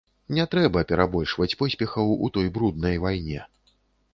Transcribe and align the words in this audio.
Не 0.35 0.43
трэба 0.53 0.81
перабольшваць 0.91 1.57
поспехаў 1.61 2.15
у 2.29 2.31
той 2.39 2.51
бруднай 2.57 2.95
вайне. 3.05 3.41